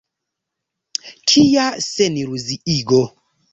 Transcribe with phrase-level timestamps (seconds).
[1.27, 3.03] Kia seniluziigo.